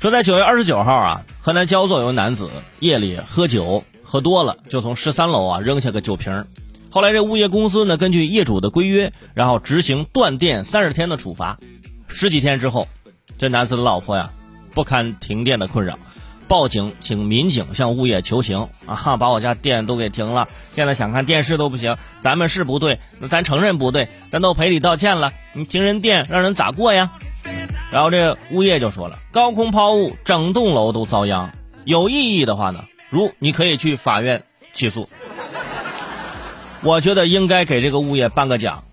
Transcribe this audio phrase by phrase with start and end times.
[0.00, 6.46] 说在九月二十九号啊，河南焦作有男子夜里喝酒喝多了，就从十三楼啊扔下个酒瓶。
[6.90, 11.58] 后来这物业公司呢，根据业主的规约，然后执行断电三十天的处罚。
[12.08, 12.88] 十几天之后，
[13.36, 14.32] 这男子的老婆呀，
[14.72, 15.98] 不堪停电的困扰，
[16.48, 21.94] 报警请民警向物业求情啊，哈把我家电都给停了，现在想看电视都不行。
[22.22, 25.34] 咱们是不对，那咱承认不对，咱都赔礼道歉了。
[25.52, 27.12] 你停人电，让人咋过呀？
[27.90, 31.50] 然后这物业就说了，高空抛物，整栋楼都遭殃。
[31.84, 35.08] 有异议的话呢，如你可以去法院起诉。
[36.82, 38.84] 我觉得应该给这个物业颁个奖，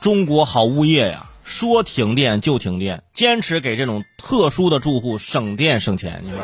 [0.00, 6.22] 中国好物业呀，说停电就停电，坚持给这种特殊的住户省电省钱。
[6.24, 6.40] 你说，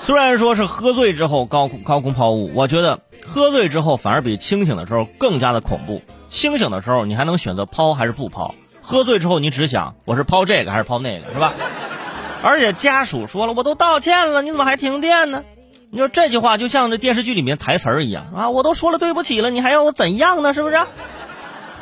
[0.00, 6.02] 虽然说是喝醉之后高空高空抛物，我觉得喝醉之后反而比清醒的时候更加的恐怖。
[6.28, 8.54] 清醒的时候你还能选择抛还是不抛，
[8.86, 11.54] 喝醉之后你只想我是抛这个还是抛那个，是吧？
[12.44, 15.42] 而且家属说了，我都道歉了，你怎么还停电呢？
[15.90, 18.50] 你说这句话就像这电视剧里面台词儿一样啊！
[18.50, 20.52] 我都说了对不起了，你还要我怎样呢？
[20.52, 20.78] 是不是？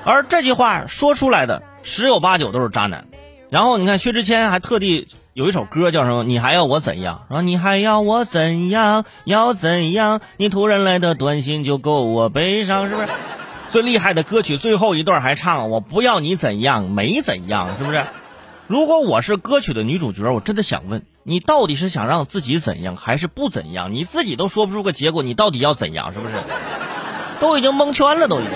[0.04, 3.06] 而这句话说出来的十有八九都是渣男。
[3.50, 6.22] 然后你看薛之谦还特地有一首歌叫什么？
[6.24, 7.22] 你还要我怎样？
[7.28, 9.04] 说你还要我怎样？
[9.24, 10.20] 要怎样？
[10.36, 13.08] 你突然来的短信就够我悲伤，是不是？
[13.72, 18.04] 最厉害的歌曲最后一段还唱我不要你怎样，没怎样，是不是？
[18.66, 21.06] 如果我是歌曲的女主角，我真的想问。
[21.22, 23.94] 你到底是想让自己怎样，还是不怎样？
[23.94, 26.12] 你自己都说不出个结果，你到底要怎样？
[26.12, 26.34] 是不是？
[27.40, 28.52] 都已经蒙圈了，都已经。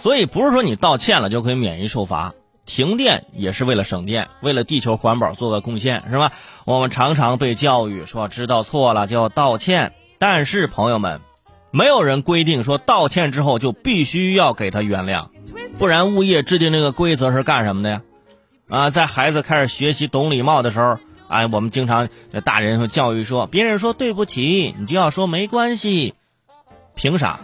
[0.00, 2.34] 所以不是说你道歉了就可以免于受罚。
[2.66, 6.32] 停电也是为了省电，为了地球环保做个贡献，是吧？
[6.66, 11.22] 我们常常被教育说知道错了就要道歉，但是朋友们，
[11.74, 15.26] 没有人规定说道歉之后就必须要给他原谅，
[15.76, 18.02] 不然物业制定这个规则是干什么的呀？
[18.68, 22.08] 啊，在孩子开始学习懂礼貌的时候，哎，我们经常
[22.44, 26.14] 大人教育说，别人说对不起，你就要说没关系，
[26.94, 27.40] 凭啥？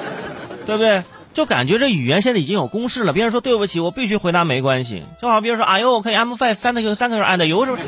[0.64, 1.02] 对不对？
[1.34, 5.02] 就感觉这语言现在已经有公式了，别人说对不起，我必须回答没关系。
[5.20, 7.82] 就好比如说，哎呦，可以 M five 三个 U 三个 U 按的油是不是？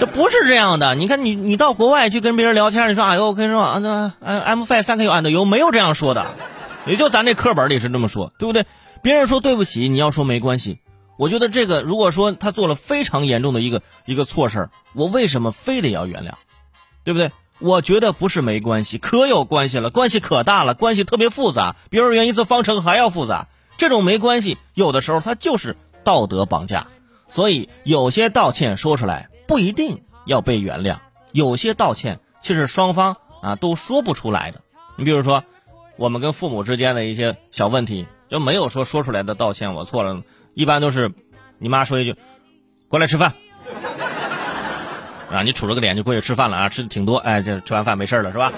[0.00, 0.94] 这不是这样的。
[0.94, 6.36] 你看，你你到国外去跟别人聊天，你说哎呦，我跟你说啊，那 M five 三个 U 按的油没有这样说的，
[6.86, 8.64] 也就咱这课本里是这么说，对不对？
[9.02, 10.78] 别人说对不起，你要说没关系。
[11.18, 16.30] 我觉得这个，如果说他做了非常严重的一个一个错事我为什么非得要原谅，
[17.04, 17.30] 对不对？
[17.58, 23.48] 我觉得不是没关系，可有关系了，关系可大了，关系特别复杂，比如原一次方程还要复杂。
[23.76, 26.86] 这种没关系，有的时候它就是道德绑架。
[27.28, 30.98] 所以有些道歉说出来不一定要被原谅，
[31.32, 34.60] 有些道歉其实双方啊都说不出来的。
[34.94, 35.42] 你比如说，
[35.96, 40.22] 我们跟父母之间的一些小问题，就没有说说出来的道歉，我错了。
[40.54, 41.12] 一般都是，
[41.58, 42.14] 你妈说一句，
[42.86, 43.32] 过来吃饭，
[45.32, 48.52] 啊，你杵着个脸就过去吃饭了啊，吃的挺多，哎，这吃完饭没事了是吧？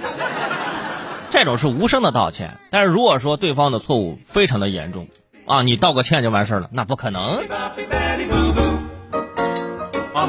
[1.30, 5.08] 这种是无声的道歉，但是如果说对方的错误非常的严重，
[5.46, 7.42] 啊，你道个歉就完事了，那不可能。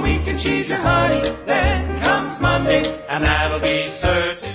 [0.02, 1.22] We can she's your honey.
[1.46, 4.53] Then comes Monday, and that'll be certain.